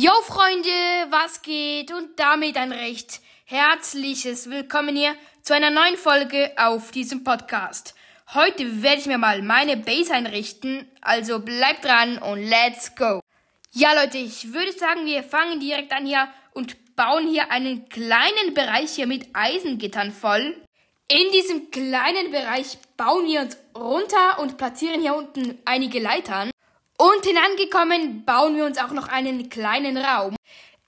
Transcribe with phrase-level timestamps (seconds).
[0.00, 0.70] Jo Freunde,
[1.10, 1.92] was geht?
[1.92, 7.96] Und damit ein recht herzliches Willkommen hier zu einer neuen Folge auf diesem Podcast.
[8.32, 13.18] Heute werde ich mir mal meine Base einrichten, also bleibt dran und let's go.
[13.72, 18.54] Ja Leute, ich würde sagen, wir fangen direkt an hier und bauen hier einen kleinen
[18.54, 20.62] Bereich hier mit Eisengittern voll.
[21.08, 26.52] In diesem kleinen Bereich bauen wir uns runter und platzieren hier unten einige Leitern.
[27.00, 30.34] Unten angekommen bauen wir uns auch noch einen kleinen Raum.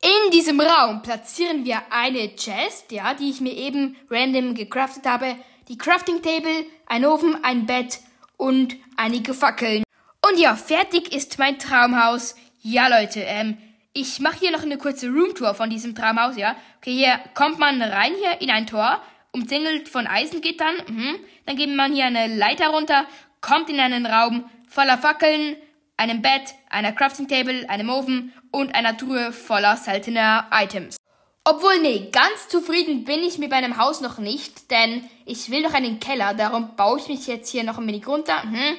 [0.02, 5.36] In diesem Raum platzieren wir eine Chest, ja, die ich mir eben random gecraftet habe,
[5.68, 8.00] die Crafting Table, ein Ofen, ein Bett
[8.36, 9.84] und einige Fackeln.
[10.28, 12.34] Und ja, fertig ist mein Traumhaus.
[12.60, 13.56] Ja, Leute, ähm,
[13.92, 16.56] ich mache hier noch eine kurze Roomtour von diesem Traumhaus, ja.
[16.78, 20.74] Okay, hier kommt man rein hier in ein Tor, umzingelt von Eisengittern.
[20.88, 21.20] Mhm.
[21.46, 23.06] Dann geht man hier eine Leiter runter,
[23.40, 25.54] kommt in einen Raum voller Fackeln,
[26.00, 30.96] einem Bett, einer Crafting Table, einem Ofen und einer Truhe voller seltener Items.
[31.44, 35.74] Obwohl, nee, ganz zufrieden bin ich mit meinem Haus noch nicht, denn ich will noch
[35.74, 38.44] einen Keller, darum baue ich mich jetzt hier noch ein wenig runter.
[38.44, 38.76] Mhm.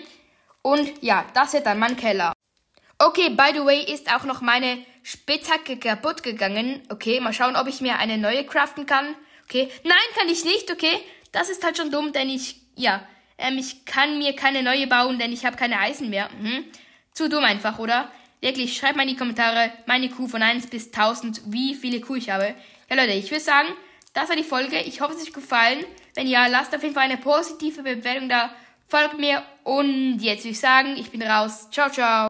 [0.63, 2.33] Und ja, das wird dann mein Keller.
[2.97, 6.81] Okay, by the way, ist auch noch meine Spitzhacke kaputt gegangen.
[6.89, 9.15] Okay, mal schauen, ob ich mir eine neue craften kann.
[9.45, 10.99] Okay, nein, kann ich nicht, okay.
[11.31, 15.19] Das ist halt schon dumm, denn ich, ja, ähm, ich kann mir keine neue bauen,
[15.19, 16.29] denn ich habe keine Eisen mehr.
[16.39, 16.65] Mhm.
[17.13, 18.09] Zu dumm einfach, oder?
[18.39, 22.15] Wirklich, schreibt mal in die Kommentare meine Kuh von 1 bis 1000, wie viele Kuh
[22.15, 22.55] ich habe.
[22.89, 23.69] Ja, Leute, ich würde sagen,
[24.13, 24.79] das war die Folge.
[24.81, 25.85] Ich hoffe, es hat euch gefallen.
[26.15, 28.51] Wenn ja, lasst auf jeden Fall eine positive Bewertung da.
[28.87, 29.43] Folgt mir.
[29.63, 31.69] Und jetzt würde ich sagen, ich bin raus.
[31.71, 32.19] Ciao, ciao.